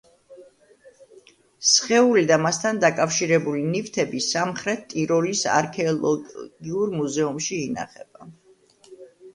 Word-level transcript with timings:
სხეული 1.71 2.23
და 2.31 2.39
მასთან 2.45 2.81
დაკავშირებული 2.85 3.61
ნივთები 3.75 4.23
სამხრეთ 4.29 4.83
ტიროლის 4.95 5.45
არქეოლოგიურ 5.61 6.99
მუზეუმში 7.01 7.61
ინახება. 7.71 8.33